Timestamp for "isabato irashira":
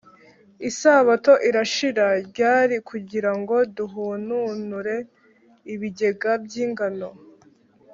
0.69-2.07